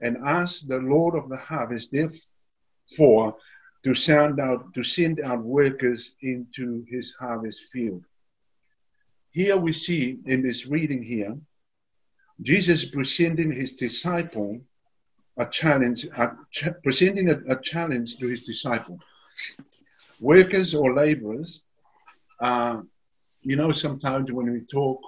And 0.00 0.18
ask 0.24 0.66
the 0.66 0.78
Lord 0.78 1.14
of 1.14 1.28
the 1.28 1.36
harvest, 1.36 1.92
therefore, 1.92 3.36
to 3.84 3.94
send 3.94 4.40
out 4.40 4.74
to 4.74 4.82
send 4.82 5.20
out 5.20 5.42
workers 5.42 6.14
into 6.20 6.84
his 6.88 7.14
harvest 7.18 7.64
field. 7.72 8.04
Here 9.30 9.56
we 9.56 9.72
see 9.72 10.18
in 10.26 10.42
this 10.42 10.66
reading 10.66 11.02
here, 11.02 11.36
Jesus 12.42 12.84
presenting 12.84 13.50
his 13.50 13.74
disciple 13.74 14.60
a 15.38 15.46
challenge, 15.46 16.04
a 16.04 16.36
ch- 16.50 16.68
presenting 16.82 17.30
a, 17.30 17.38
a 17.48 17.60
challenge 17.60 18.18
to 18.18 18.26
his 18.26 18.44
disciple 18.44 19.00
workers 20.20 20.74
or 20.74 20.94
laborers, 20.94 21.62
uh, 22.40 22.82
you 23.42 23.56
know, 23.56 23.72
sometimes 23.72 24.30
when 24.30 24.50
we 24.50 24.60
talk 24.60 25.00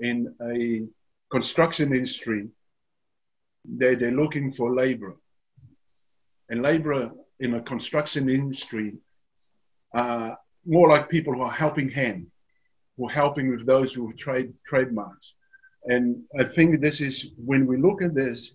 in 0.00 0.34
a 0.42 0.86
construction 1.30 1.94
industry, 1.94 2.48
they, 3.64 3.94
they're 3.94 4.10
looking 4.10 4.52
for 4.52 4.74
labor. 4.74 5.16
And 6.48 6.62
labor 6.62 7.10
in 7.40 7.54
a 7.54 7.62
construction 7.62 8.28
industry, 8.28 8.94
uh, 9.94 10.32
more 10.66 10.88
like 10.88 11.08
people 11.08 11.34
who 11.34 11.42
are 11.42 11.50
helping 11.50 11.88
hand, 11.88 12.26
who 12.96 13.08
are 13.08 13.12
helping 13.12 13.50
with 13.50 13.64
those 13.66 13.92
who 13.92 14.12
trade 14.14 14.52
trademarks. 14.66 15.36
And 15.86 16.22
I 16.38 16.44
think 16.44 16.80
this 16.80 17.00
is 17.00 17.32
when 17.36 17.66
we 17.66 17.76
look 17.76 18.02
at 18.02 18.14
this, 18.14 18.54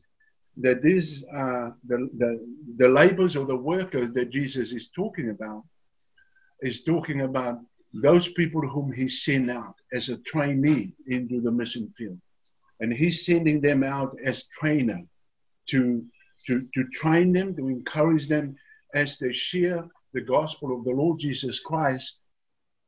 that 0.62 0.82
these 0.82 1.26
uh, 1.36 1.70
the, 1.88 2.10
the, 2.18 2.48
the 2.78 2.90
laborers 2.90 3.36
or 3.36 3.46
the 3.46 3.56
workers 3.56 4.12
that 4.14 4.32
Jesus 4.32 4.72
is 4.72 4.90
talking 4.90 5.30
about 5.30 5.64
is 6.62 6.84
talking 6.84 7.22
about 7.22 7.60
those 7.94 8.28
people 8.34 8.68
whom 8.68 8.92
he 8.92 9.08
sent 9.08 9.50
out 9.50 9.76
as 9.94 10.10
a 10.10 10.18
trainee 10.18 10.94
into 11.08 11.42
the 11.42 11.52
mission 11.52 11.94
field. 11.98 12.20
And 12.80 12.94
he's 12.94 13.26
sending 13.26 13.62
them 13.62 13.84
out 13.84 14.16
as 14.24 14.48
trainer 14.48 15.02
to, 15.70 16.04
to, 16.46 16.62
to 16.74 16.84
train 16.94 17.34
them, 17.34 17.56
to 17.56 17.70
encourage 17.70 18.28
them 18.28 18.56
as 18.94 19.18
they 19.18 19.34
share 19.34 19.88
the 20.14 20.22
gospel 20.22 20.78
of 20.78 20.84
the 20.84 20.92
Lord 20.92 21.20
Jesus 21.20 21.60
Christ. 21.60 22.20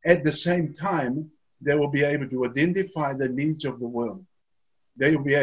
At 0.05 0.23
the 0.23 0.31
same 0.31 0.73
time, 0.73 1.29
they 1.61 1.75
will 1.75 1.89
be 1.89 2.03
able 2.03 2.29
to 2.29 2.45
identify 2.45 3.13
the 3.13 3.29
needs 3.29 3.65
of 3.65 3.79
the 3.79 3.87
world. 3.87 4.25
They 4.95 5.15
will 5.15 5.23
be 5.23 5.35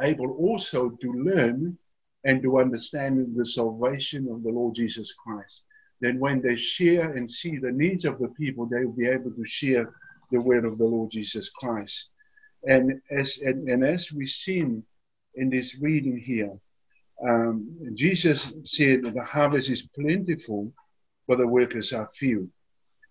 able 0.00 0.30
also 0.32 0.90
to 0.90 1.12
learn 1.12 1.78
and 2.24 2.42
to 2.42 2.58
understand 2.58 3.34
the 3.36 3.44
salvation 3.44 4.28
of 4.28 4.42
the 4.42 4.50
Lord 4.50 4.74
Jesus 4.74 5.12
Christ. 5.12 5.62
Then, 6.00 6.18
when 6.18 6.42
they 6.42 6.56
share 6.56 7.10
and 7.12 7.30
see 7.30 7.56
the 7.56 7.72
needs 7.72 8.04
of 8.04 8.18
the 8.18 8.28
people, 8.28 8.66
they 8.66 8.84
will 8.84 8.92
be 8.92 9.06
able 9.06 9.30
to 9.30 9.46
share 9.46 9.94
the 10.30 10.40
word 10.40 10.64
of 10.64 10.76
the 10.76 10.84
Lord 10.84 11.10
Jesus 11.10 11.50
Christ. 11.50 12.10
And 12.66 13.00
as 13.10 13.38
and, 13.38 13.68
and 13.68 13.84
as 13.84 14.12
we 14.12 14.26
see 14.26 14.58
in 14.58 15.50
this 15.50 15.76
reading 15.80 16.18
here, 16.18 16.52
um, 17.26 17.70
Jesus 17.94 18.52
said 18.64 19.04
that 19.04 19.14
the 19.14 19.24
harvest 19.24 19.70
is 19.70 19.88
plentiful, 19.94 20.72
but 21.26 21.38
the 21.38 21.46
workers 21.46 21.92
are 21.92 22.10
few. 22.14 22.50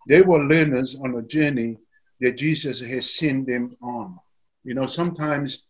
They 0.07 0.21
were 0.21 0.43
learners 0.43 0.95
on 1.01 1.15
a 1.15 1.23
journey 1.23 1.77
that 2.21 2.37
Jesus 2.37 2.79
has 2.81 3.15
sent 3.15 3.47
them 3.47 3.75
on. 3.81 4.19
You 4.63 4.75
know, 4.75 4.85
sometimes 4.85 5.63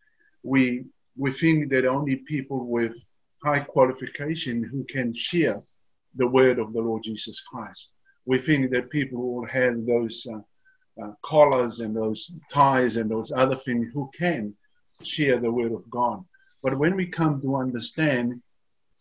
we 0.43 0.85
we 1.17 1.31
think 1.31 1.69
that 1.69 1.85
only 1.85 2.17
people 2.17 2.67
with 2.67 2.97
high 3.43 3.59
qualification 3.59 4.63
who 4.63 4.83
can 4.85 5.13
share 5.13 5.59
the 6.15 6.27
word 6.27 6.59
of 6.59 6.73
the 6.73 6.81
Lord 6.81 7.03
Jesus 7.03 7.41
Christ. 7.41 7.89
We 8.25 8.39
think 8.39 8.71
that 8.71 8.89
people 8.89 9.35
will 9.35 9.47
have 9.47 9.85
those 9.85 10.25
uh, 10.31 10.39
uh, 11.01 11.11
collars 11.21 11.79
and 11.79 11.95
those 11.95 12.41
ties 12.51 12.95
and 12.95 13.09
those 13.09 13.31
other 13.31 13.55
things 13.55 13.87
who 13.93 14.09
can 14.17 14.55
share 15.03 15.39
the 15.39 15.51
word 15.51 15.73
of 15.73 15.89
God. 15.89 16.23
But 16.63 16.77
when 16.77 16.95
we 16.95 17.05
come 17.07 17.41
to 17.41 17.57
understand, 17.57 18.41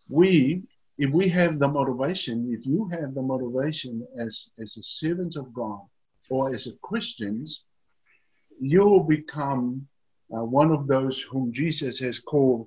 we, 0.09 0.63
if 0.99 1.11
we 1.11 1.29
have 1.29 1.59
the 1.59 1.69
motivation, 1.69 2.53
if 2.53 2.67
you 2.67 2.89
have 2.89 3.15
the 3.15 3.23
motivation 3.23 4.07
as, 4.21 4.51
as 4.61 4.77
a 4.77 4.83
servant 4.83 5.37
of 5.37 5.53
God 5.55 5.81
or 6.29 6.55
as 6.55 6.67
a 6.67 6.77
Christians, 6.83 7.65
you 8.61 8.85
will 8.85 9.05
become 9.05 9.89
uh, 10.33 10.45
one 10.45 10.71
of 10.71 10.87
those 10.87 11.21
whom 11.21 11.53
Jesus 11.53 11.99
has 11.99 12.19
called 12.19 12.67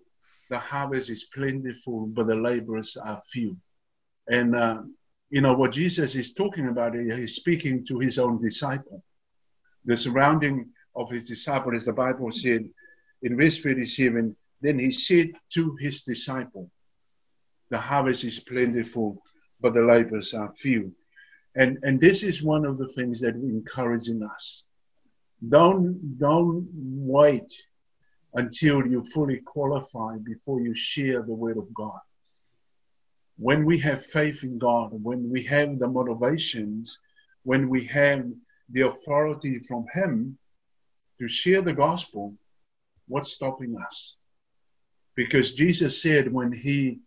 the 0.49 0.57
harvest 0.57 1.09
is 1.09 1.25
plentiful, 1.33 2.07
but 2.07 2.27
the 2.27 2.35
laborers 2.35 2.97
are 2.97 3.21
few. 3.29 3.57
And, 4.29 4.55
uh, 4.55 4.83
you 5.29 5.41
know, 5.41 5.53
what 5.53 5.71
Jesus 5.71 6.15
is 6.15 6.33
talking 6.33 6.67
about, 6.67 6.95
he's 6.95 7.35
speaking 7.35 7.85
to 7.87 7.99
his 7.99 8.17
own 8.17 8.41
disciple. 8.41 9.03
The 9.85 9.97
surrounding 9.97 10.69
of 10.95 11.09
his 11.09 11.27
disciple, 11.27 11.75
as 11.75 11.85
the 11.85 11.93
Bible 11.93 12.31
said 12.31 12.69
in 13.23 13.37
verse 13.37 13.61
37, 13.61 14.35
then 14.61 14.79
he 14.79 14.91
said 14.91 15.31
to 15.53 15.75
his 15.79 16.03
disciple, 16.03 16.71
the 17.69 17.77
harvest 17.77 18.23
is 18.23 18.39
plentiful, 18.39 19.21
but 19.59 19.73
the 19.73 19.81
laborers 19.81 20.33
are 20.33 20.53
few. 20.57 20.93
And, 21.55 21.77
and 21.81 21.99
this 21.99 22.23
is 22.23 22.43
one 22.43 22.65
of 22.65 22.77
the 22.77 22.87
things 22.89 23.19
that 23.21 23.35
we 23.35 23.49
encourage 23.49 24.07
in 24.07 24.23
us. 24.23 24.63
Don't, 25.45 26.17
don't 26.17 26.67
wait 26.73 27.51
until 28.33 28.85
you 28.85 29.03
fully 29.03 29.37
qualify 29.37 30.17
before 30.17 30.61
you 30.61 30.73
share 30.75 31.21
the 31.21 31.33
word 31.33 31.57
of 31.57 31.73
God. 31.73 31.99
When 33.37 33.65
we 33.65 33.77
have 33.79 34.05
faith 34.05 34.43
in 34.43 34.57
God, 34.57 34.91
when 34.91 35.29
we 35.29 35.43
have 35.43 35.77
the 35.77 35.87
motivations, 35.87 36.99
when 37.43 37.69
we 37.69 37.85
have 37.85 38.25
the 38.69 38.81
authority 38.81 39.59
from 39.59 39.85
Him 39.93 40.37
to 41.19 41.27
share 41.27 41.61
the 41.61 41.73
gospel, 41.73 42.35
what's 43.07 43.33
stopping 43.33 43.75
us? 43.77 44.15
Because 45.15 45.53
Jesus 45.53 46.01
said 46.01 46.33
when 46.33 46.51
He 46.51 46.99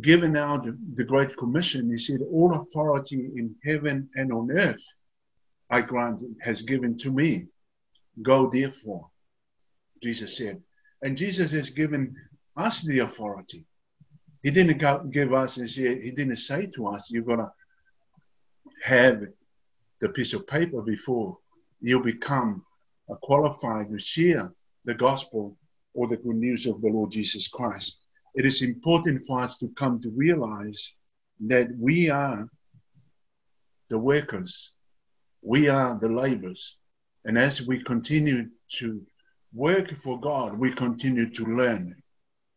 given 0.00 0.36
out 0.36 0.66
the 0.94 1.04
Great 1.04 1.36
Commission, 1.36 1.90
He 1.90 1.98
said, 1.98 2.20
All 2.22 2.56
authority 2.56 3.30
in 3.36 3.54
heaven 3.64 4.08
and 4.16 4.32
on 4.32 4.50
earth 4.50 4.84
I 5.70 5.80
grant 5.82 6.22
has 6.40 6.62
given 6.62 6.96
to 6.98 7.10
me. 7.10 7.46
Go 8.22 8.48
therefore, 8.50 9.08
Jesus 10.02 10.36
said. 10.36 10.62
And 11.02 11.16
Jesus 11.16 11.50
has 11.52 11.70
given 11.70 12.14
us 12.56 12.82
the 12.82 13.00
authority. 13.00 13.64
He 14.42 14.50
didn't 14.50 15.10
give 15.12 15.32
us, 15.32 15.56
he 15.56 16.10
didn't 16.10 16.36
say 16.36 16.66
to 16.66 16.88
us, 16.88 17.10
you're 17.10 17.22
going 17.22 17.38
to 17.40 17.52
have 18.84 19.22
the 20.00 20.08
piece 20.08 20.32
of 20.32 20.46
paper 20.46 20.80
before 20.82 21.38
you 21.80 22.00
become 22.00 22.64
a 23.10 23.16
qualified 23.16 23.90
to 23.90 23.98
share 23.98 24.52
the 24.84 24.94
gospel 24.94 25.56
or 25.94 26.06
the 26.06 26.16
good 26.16 26.36
news 26.36 26.66
of 26.66 26.80
the 26.80 26.88
Lord 26.88 27.10
Jesus 27.10 27.48
Christ. 27.48 27.98
It 28.34 28.44
is 28.44 28.62
important 28.62 29.22
for 29.26 29.40
us 29.40 29.58
to 29.58 29.68
come 29.76 30.00
to 30.02 30.10
realize 30.10 30.94
that 31.40 31.68
we 31.76 32.10
are 32.10 32.48
the 33.90 33.98
workers 33.98 34.72
we 35.42 35.68
are 35.68 35.98
the 35.98 36.08
laborers. 36.08 36.76
And 37.24 37.38
as 37.38 37.66
we 37.66 37.82
continue 37.82 38.48
to 38.78 39.02
work 39.52 39.90
for 39.96 40.20
God, 40.20 40.58
we 40.58 40.72
continue 40.72 41.30
to 41.30 41.44
learn. 41.44 41.94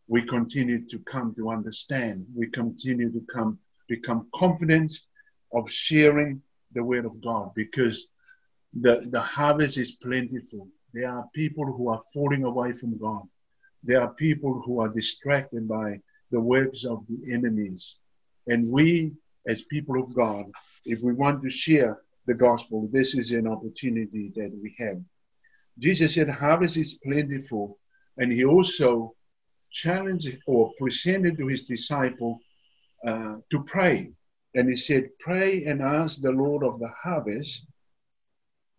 We 0.08 0.24
continue 0.24 0.86
to 0.88 1.00
come 1.00 1.34
to 1.36 1.50
understand. 1.50 2.26
We 2.36 2.48
continue 2.48 3.12
to 3.12 3.22
come 3.34 3.60
become 3.88 4.28
confident 4.34 4.94
of 5.54 5.70
sharing 5.70 6.42
the 6.74 6.84
word 6.84 7.06
of 7.06 7.22
God 7.22 7.52
because 7.56 8.08
the, 8.74 9.06
the 9.10 9.20
harvest 9.20 9.78
is 9.78 9.92
plentiful. 9.92 10.68
There 10.94 11.10
are 11.10 11.28
people 11.34 11.66
who 11.66 11.90
are 11.90 12.02
falling 12.14 12.46
away 12.46 12.74
from 12.74 12.98
God. 12.98 13.24
There 13.84 14.02
are 14.02 14.14
people 14.14 14.62
who 14.66 14.80
are 14.80 14.88
distracted 14.88 15.68
by 15.68 16.00
the 16.32 16.40
works 16.40 16.86
of 16.86 17.04
the 17.10 17.34
enemies. 17.34 17.96
And 18.48 18.70
we, 18.70 19.12
as 19.48 19.64
people 19.64 20.02
of 20.02 20.14
God, 20.14 20.46
if 20.86 21.02
we 21.02 21.14
want 21.14 21.44
to 21.44 21.50
share 21.50 22.00
the 22.28 22.34
gospel, 22.34 22.90
this 22.92 23.16
is 23.16 23.32
an 23.32 23.48
opportunity 23.48 24.32
that 24.36 24.52
we 24.62 24.76
have. 24.80 24.98
Jesus 25.80 26.16
said, 26.16 26.30
harvest 26.30 26.78
is 26.78 27.00
plentiful, 27.04 27.80
and 28.18 28.32
he 28.32 28.46
also 28.46 29.16
challenged 29.72 30.38
or 30.46 30.72
presented 30.78 31.38
to 31.38 31.48
his 31.48 31.64
disciple 31.64 32.40
uh, 33.08 33.36
to 33.50 33.64
pray. 33.64 34.12
And 34.54 34.70
he 34.70 34.76
said, 34.76 35.10
Pray 35.20 35.64
and 35.64 35.82
ask 35.82 36.22
the 36.22 36.32
Lord 36.32 36.64
of 36.64 36.80
the 36.80 36.90
harvest 36.90 37.66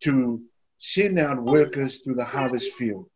to 0.01 0.43
send 0.79 1.19
out 1.19 1.43
workers 1.43 2.01
to 2.03 2.15
the 2.15 2.25
harvest 2.25 2.73
field. 2.75 3.07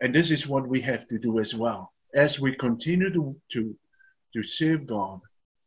And 0.00 0.14
this 0.14 0.30
is 0.30 0.48
what 0.48 0.66
we 0.66 0.80
have 0.80 1.06
to 1.08 1.18
do 1.18 1.38
as 1.38 1.54
well. 1.54 1.92
As 2.14 2.40
we 2.40 2.56
continue 2.56 3.12
to, 3.12 3.36
to, 3.52 3.76
to 4.34 4.42
serve 4.42 4.86
God, 4.86 5.20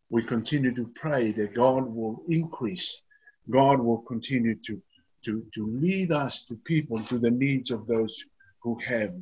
we 0.10 0.24
continue 0.24 0.74
to 0.76 0.92
pray 0.96 1.32
that 1.32 1.54
God 1.54 1.88
will 1.88 2.24
increase. 2.30 3.02
God 3.50 3.80
will 3.80 4.02
continue 4.02 4.56
to, 4.66 4.82
to, 5.26 5.46
to 5.54 5.68
lead 5.68 6.12
us 6.12 6.46
to 6.46 6.56
people, 6.66 7.04
to 7.06 7.18
the 7.18 7.32
needs 7.32 7.72
of 7.72 7.88
those 7.88 8.24
who 8.62 8.78
have, 8.86 9.14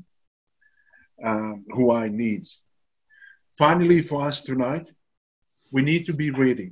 um, 1.23 1.65
who 1.69 1.91
are 1.91 2.05
in 2.05 2.17
needs. 2.17 2.61
Finally, 3.57 4.01
for 4.01 4.25
us 4.25 4.41
tonight, 4.41 4.91
we 5.71 5.81
need 5.81 6.05
to 6.05 6.13
be 6.13 6.29
ready 6.31 6.71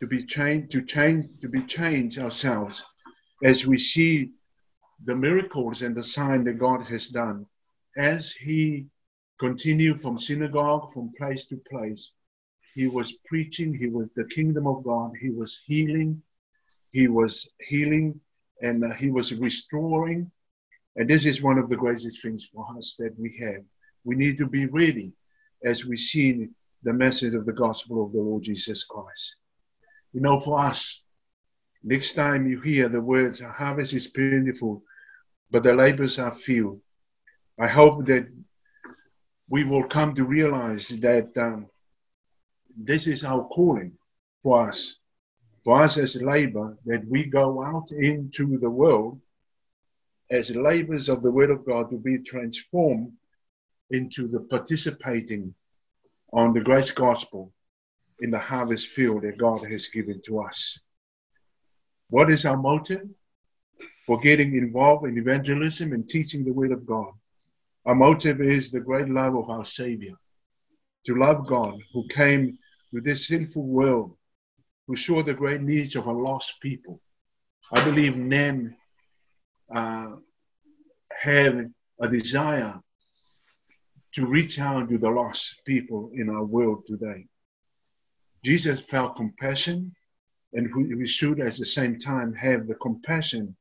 to 0.00 0.06
be 0.08 0.24
changed, 0.24 0.72
to 0.72 0.82
change, 0.82 1.26
to 1.40 1.48
be 1.48 1.62
changed 1.62 2.18
ourselves 2.18 2.82
as 3.44 3.66
we 3.66 3.78
see 3.78 4.30
the 5.04 5.14
miracles 5.14 5.82
and 5.82 5.94
the 5.94 6.02
sign 6.02 6.42
that 6.44 6.58
God 6.58 6.82
has 6.86 7.08
done 7.08 7.46
as 7.96 8.32
he 8.32 8.86
continued 9.38 10.00
from 10.00 10.18
synagogue, 10.18 10.92
from 10.92 11.12
place 11.16 11.44
to 11.46 11.56
place. 11.70 12.14
He 12.74 12.88
was 12.88 13.12
preaching, 13.26 13.72
he 13.72 13.88
was 13.88 14.10
the 14.16 14.24
kingdom 14.24 14.66
of 14.66 14.82
God, 14.82 15.12
he 15.20 15.30
was 15.30 15.62
healing, 15.66 16.22
he 16.92 17.08
was 17.08 17.50
healing, 17.60 18.20
and 18.60 18.84
uh, 18.84 18.94
he 18.94 19.10
was 19.10 19.34
restoring. 19.34 20.30
And 20.96 21.08
this 21.08 21.24
is 21.24 21.42
one 21.42 21.58
of 21.58 21.68
the 21.68 21.76
greatest 21.76 22.22
things 22.22 22.48
for 22.52 22.66
us 22.76 22.94
that 22.98 23.18
we 23.18 23.36
have. 23.40 23.62
We 24.04 24.14
need 24.14 24.38
to 24.38 24.46
be 24.46 24.66
ready 24.66 25.14
as 25.64 25.84
we 25.84 25.96
see 25.96 26.48
the 26.82 26.92
message 26.92 27.34
of 27.34 27.46
the 27.46 27.52
gospel 27.52 28.04
of 28.04 28.12
the 28.12 28.20
Lord 28.20 28.44
Jesus 28.44 28.84
Christ. 28.84 29.36
You 30.12 30.20
know, 30.20 30.38
for 30.38 30.60
us, 30.60 31.02
Next 31.84 32.12
time 32.14 32.46
you 32.46 32.60
hear 32.60 32.88
the 32.88 33.00
words, 33.00 33.40
harvest 33.40 33.92
is 33.92 34.06
plentiful, 34.06 34.84
but 35.50 35.64
the 35.64 35.72
labors 35.72 36.18
are 36.18 36.32
few. 36.32 36.80
I 37.58 37.66
hope 37.66 38.06
that 38.06 38.28
we 39.48 39.64
will 39.64 39.88
come 39.88 40.14
to 40.14 40.24
realize 40.24 40.88
that 41.00 41.36
um, 41.36 41.66
this 42.76 43.06
is 43.06 43.24
our 43.24 43.44
calling 43.48 43.98
for 44.42 44.68
us, 44.68 44.98
for 45.64 45.82
us 45.82 45.96
as 45.96 46.20
labor, 46.22 46.76
that 46.86 47.06
we 47.06 47.24
go 47.24 47.62
out 47.62 47.90
into 47.92 48.58
the 48.58 48.70
world 48.70 49.20
as 50.30 50.50
laborers 50.50 51.08
of 51.08 51.22
the 51.22 51.30
Word 51.30 51.50
of 51.50 51.64
God 51.64 51.90
to 51.90 51.98
be 51.98 52.18
transformed 52.18 53.12
into 53.90 54.26
the 54.26 54.40
participating 54.40 55.54
on 56.32 56.54
the 56.54 56.60
grace 56.60 56.90
gospel 56.90 57.52
in 58.20 58.30
the 58.30 58.38
harvest 58.38 58.88
field 58.88 59.22
that 59.22 59.38
God 59.38 59.62
has 59.70 59.88
given 59.88 60.20
to 60.26 60.40
us. 60.40 60.78
What 62.08 62.30
is 62.30 62.44
our 62.44 62.56
motive 62.56 63.08
for 64.06 64.18
getting 64.20 64.56
involved 64.56 65.06
in 65.06 65.18
evangelism 65.18 65.92
and 65.92 66.08
teaching 66.08 66.44
the 66.44 66.52
Word 66.52 66.72
of 66.72 66.86
God? 66.86 67.12
Our 67.84 67.94
motive 67.94 68.40
is 68.40 68.70
the 68.70 68.80
great 68.80 69.08
love 69.08 69.34
of 69.36 69.50
our 69.50 69.64
Savior, 69.64 70.14
to 71.06 71.14
love 71.14 71.46
God 71.46 71.78
who 71.92 72.06
came 72.08 72.58
to 72.94 73.00
this 73.00 73.26
sinful 73.26 73.66
world, 73.66 74.16
who 74.92 74.96
saw 74.98 75.22
the 75.22 75.32
great 75.32 75.62
needs 75.62 75.96
of 75.96 76.06
a 76.06 76.12
lost 76.12 76.60
people. 76.60 77.00
I 77.72 77.82
believe 77.82 78.14
men 78.14 78.76
uh, 79.74 80.16
have 81.18 81.64
a 81.98 82.08
desire 82.08 82.78
to 84.12 84.26
reach 84.26 84.58
out 84.58 84.90
to 84.90 84.98
the 84.98 85.08
lost 85.08 85.62
people 85.66 86.10
in 86.12 86.28
our 86.28 86.44
world 86.44 86.84
today. 86.86 87.26
Jesus 88.44 88.82
felt 88.82 89.16
compassion 89.16 89.94
and 90.52 90.68
we 90.74 91.08
should 91.08 91.40
at 91.40 91.56
the 91.56 91.64
same 91.64 91.98
time 91.98 92.34
have 92.34 92.66
the 92.66 92.74
compassion 92.74 93.56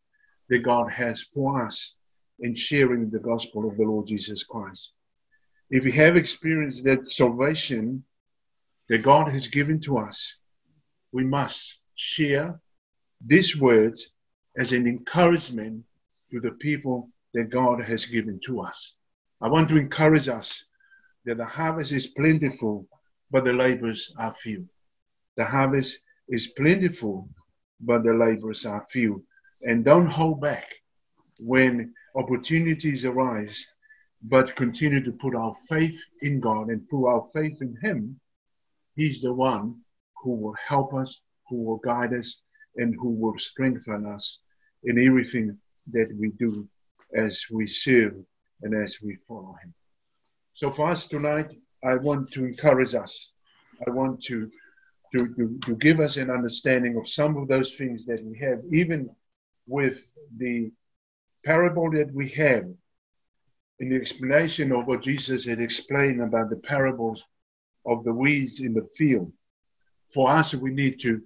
that 0.49 0.59
God 0.59 0.91
has 0.91 1.21
for 1.33 1.65
us 1.65 1.95
in 2.39 2.53
sharing 2.55 3.09
the 3.09 3.19
gospel 3.19 3.69
of 3.69 3.77
the 3.77 3.83
Lord 3.83 4.05
Jesus 4.05 4.43
Christ. 4.43 4.91
If 5.69 5.85
we 5.85 5.93
have 5.93 6.17
experienced 6.17 6.83
that 6.83 7.09
salvation 7.09 8.03
that 8.89 8.97
God 8.97 9.29
has 9.29 9.47
given 9.47 9.79
to 9.83 9.97
us, 9.97 10.35
we 11.11 11.23
must 11.23 11.79
share 11.95 12.59
these 13.25 13.59
words 13.59 14.09
as 14.57 14.71
an 14.71 14.87
encouragement 14.87 15.83
to 16.31 16.39
the 16.39 16.51
people 16.51 17.09
that 17.33 17.49
God 17.49 17.83
has 17.83 18.05
given 18.05 18.39
to 18.45 18.61
us. 18.61 18.95
I 19.41 19.47
want 19.47 19.69
to 19.69 19.77
encourage 19.77 20.27
us 20.27 20.65
that 21.25 21.37
the 21.37 21.45
harvest 21.45 21.91
is 21.91 22.07
plentiful, 22.07 22.87
but 23.29 23.45
the 23.45 23.53
labors 23.53 24.13
are 24.17 24.33
few. 24.33 24.67
The 25.37 25.45
harvest 25.45 25.99
is 26.29 26.47
plentiful, 26.57 27.29
but 27.79 28.03
the 28.03 28.13
laborers 28.13 28.65
are 28.65 28.85
few. 28.89 29.25
And 29.63 29.85
don't 29.85 30.07
hold 30.07 30.41
back 30.41 30.67
when 31.39 31.93
opportunities 32.15 33.05
arise, 33.05 33.65
but 34.23 34.55
continue 34.55 35.03
to 35.03 35.11
put 35.13 35.35
our 35.35 35.55
faith 35.67 35.99
in 36.21 36.39
God 36.39 36.69
and 36.69 36.87
through 36.89 37.07
our 37.07 37.27
faith 37.33 37.61
in 37.61 37.77
Him, 37.81 38.19
He's 38.95 39.21
the 39.21 39.33
one 39.33 39.81
who 40.21 40.35
will 40.35 40.55
help 40.67 40.93
us, 40.93 41.21
who 41.49 41.63
will 41.63 41.77
guide 41.77 42.13
us, 42.13 42.41
and 42.75 42.95
who 42.95 43.09
will 43.09 43.37
strengthen 43.37 44.05
us 44.05 44.39
in 44.83 44.99
everything 44.99 45.57
that 45.91 46.09
we 46.17 46.29
do 46.31 46.67
as 47.15 47.43
we 47.51 47.67
serve 47.67 48.15
and 48.61 48.73
as 48.73 48.97
we 49.01 49.17
follow 49.27 49.55
Him. 49.63 49.73
So 50.53 50.69
for 50.69 50.89
us 50.89 51.07
tonight, 51.07 51.53
I 51.83 51.95
want 51.95 52.31
to 52.33 52.45
encourage 52.45 52.93
us. 52.93 53.33
I 53.85 53.89
want 53.89 54.23
to 54.25 54.49
to, 55.11 55.27
to, 55.35 55.59
to 55.65 55.75
give 55.75 55.99
us 55.99 56.17
an 56.17 56.29
understanding 56.29 56.95
of 56.97 57.07
some 57.07 57.35
of 57.37 57.47
those 57.47 57.75
things 57.75 58.05
that 58.05 58.23
we 58.23 58.37
have, 58.39 58.59
even 58.71 59.09
with 59.67 60.11
the 60.37 60.71
parable 61.43 61.91
that 61.91 62.13
we 62.13 62.29
have 62.29 62.63
in 63.79 63.89
the 63.89 63.95
explanation 63.95 64.71
of 64.71 64.85
what 64.85 65.03
Jesus 65.03 65.45
had 65.45 65.59
explained 65.59 66.21
about 66.21 66.49
the 66.49 66.57
parables 66.57 67.23
of 67.85 68.03
the 68.03 68.13
weeds 68.13 68.59
in 68.61 68.73
the 68.73 68.87
field. 68.95 69.33
For 70.13 70.29
us, 70.29 70.53
we 70.53 70.71
need 70.71 70.99
to 71.01 71.21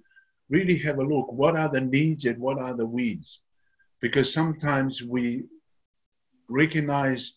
really 0.48 0.78
have 0.78 0.98
a 0.98 1.04
look. 1.04 1.32
What 1.32 1.56
are 1.56 1.68
the 1.68 1.80
needs 1.80 2.24
and 2.24 2.38
what 2.38 2.58
are 2.58 2.74
the 2.74 2.86
weeds? 2.86 3.40
Because 4.00 4.32
sometimes 4.32 5.02
we 5.02 5.44
recognize 6.48 7.34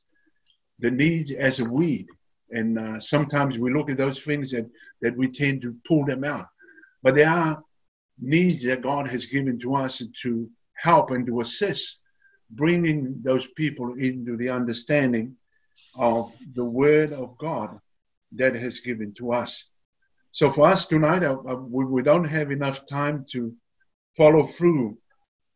the 0.79 0.91
needs 0.91 1.31
as 1.31 1.59
a 1.59 1.65
weed 1.65 2.07
and 2.51 2.79
uh, 2.79 2.99
sometimes 2.99 3.59
we 3.59 3.71
look 3.71 3.89
at 3.89 3.97
those 3.97 4.19
things 4.21 4.53
and 4.53 4.69
that 5.01 5.15
we 5.15 5.27
tend 5.27 5.61
to 5.61 5.75
pull 5.87 6.05
them 6.05 6.23
out. 6.23 6.47
But 7.03 7.15
there 7.15 7.29
are 7.29 7.63
needs 8.19 8.63
that 8.65 8.81
God 8.81 9.07
has 9.07 9.25
given 9.25 9.59
to 9.59 9.75
us 9.75 10.03
to 10.23 10.49
help 10.75 11.11
and 11.11 11.25
to 11.27 11.41
assist 11.41 11.99
bringing 12.51 13.21
those 13.21 13.47
people 13.55 13.93
into 13.93 14.35
the 14.37 14.49
understanding 14.49 15.35
of 15.95 16.33
the 16.55 16.65
Word 16.65 17.13
of 17.13 17.37
God 17.37 17.79
that 18.33 18.55
has 18.55 18.79
given 18.79 19.13
to 19.15 19.31
us. 19.31 19.65
So 20.31 20.51
for 20.51 20.67
us 20.67 20.85
tonight, 20.85 21.23
uh, 21.23 21.37
uh, 21.47 21.55
we, 21.55 21.85
we 21.85 22.03
don't 22.03 22.25
have 22.25 22.51
enough 22.51 22.85
time 22.85 23.25
to 23.31 23.53
follow 24.15 24.45
through 24.47 24.97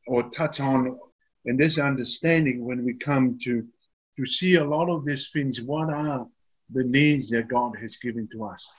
or 0.08 0.30
touch 0.30 0.60
on 0.60 0.98
in 1.46 1.58
this 1.58 1.78
understanding 1.78 2.66
when 2.66 2.84
we 2.84 2.94
come 2.96 3.38
to 3.44 3.66
to 4.18 4.26
see 4.28 4.56
a 4.56 4.64
lot 4.64 4.90
of 4.90 5.06
these 5.06 5.32
things. 5.34 5.60
What 5.62 5.92
are 5.92 6.28
the 6.74 6.84
needs 6.84 7.30
that 7.30 7.48
God 7.48 7.76
has 7.80 7.98
given 7.98 8.28
to 8.34 8.46
us. 8.46 8.72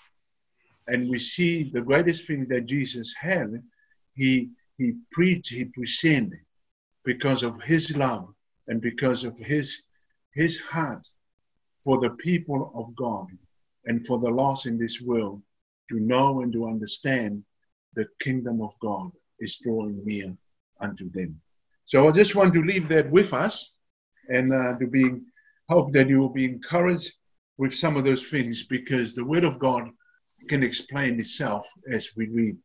And 0.89 1.09
we 1.09 1.19
see 1.19 1.71
the 1.71 1.81
greatest 1.81 2.27
thing 2.27 2.47
that 2.49 2.67
Jesus 2.67 3.15
had, 3.19 3.63
he, 4.15 4.51
he 4.77 4.95
preached, 5.13 5.51
he 5.51 5.67
presented 5.67 6.41
because 7.05 7.43
of 7.43 7.61
his 7.63 7.97
love 7.97 8.29
and 8.69 8.81
because 8.81 9.25
of 9.25 9.39
his, 9.39 9.83
his 10.35 10.59
heart 10.59 11.07
for 11.83 12.01
the 12.01 12.11
people 12.11 12.73
of 12.75 12.95
God 12.97 13.27
and 13.87 14.05
for 14.07 14.19
the 14.19 14.29
lost 14.29 14.67
in 14.67 14.79
this 14.79 15.01
world 15.01 15.43
to 15.91 16.01
know 16.01 16.41
and 16.41 16.53
to 16.53 16.67
understand 16.67 17.45
the 17.95 18.07
kingdom 18.21 18.61
of 18.61 18.75
God 18.81 19.11
is 19.41 19.61
drawing 19.63 20.01
near 20.05 20.37
unto 20.81 21.11
them. 21.11 21.41
So 21.85 22.09
I 22.09 22.13
just 22.13 22.35
want 22.35 22.55
to 22.55 22.63
leave 22.63 22.89
that 22.89 23.11
with 23.11 23.33
us 23.33 23.75
and 24.29 24.53
uh, 24.53 24.79
to 24.79 24.87
be 24.87 25.21
hope 25.69 25.93
that 25.93 26.09
you 26.09 26.19
will 26.19 26.33
be 26.33 26.45
encouraged 26.45 27.13
with 27.59 27.75
some 27.75 27.97
of 27.97 28.05
those 28.05 28.29
things 28.29 28.65
because 28.65 29.15
the 29.15 29.25
Word 29.25 29.45
of 29.45 29.59
God 29.59 29.89
can 30.49 30.63
explain 30.63 31.21
itself 31.21 31.67
as 31.91 32.11
we 32.17 32.29
read. 32.29 32.57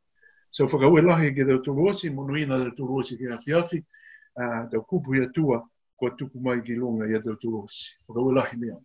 So 0.52 0.68
whakauelahi 0.68 1.36
ke 1.36 1.46
tau 1.48 1.62
turosi, 1.62 2.10
monuina 2.10 2.58
tau 2.58 2.72
turosi 2.76 3.18
ke 3.18 3.30
awhiawhi, 3.30 3.84
tau 4.72 4.82
kupu 4.90 5.16
ia 5.16 5.30
tua, 5.36 5.62
kua 6.00 6.12
tuku 6.18 6.42
mai 6.42 6.62
ki 6.62 6.76
longa 6.76 7.06
ia 7.06 7.22
tau 7.22 7.36
turosi. 7.36 7.94
Whakauelahi 8.08 8.58
mea. 8.58 8.76